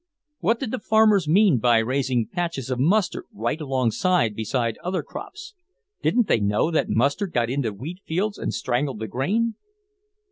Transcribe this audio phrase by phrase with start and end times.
[0.39, 3.91] What did the farmers mean by raising patches of mustard right along
[4.33, 5.53] beside other crops?
[6.01, 9.57] Didn't they know that mustard got into wheat fields and strangled the grain?